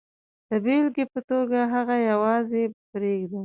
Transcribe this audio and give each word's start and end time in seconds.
د 0.49 0.51
بېلګې 0.65 1.05
په 1.13 1.19
توګه 1.29 1.59
هغه 1.73 1.95
یوازې 2.11 2.63
پرېږدو. 2.91 3.39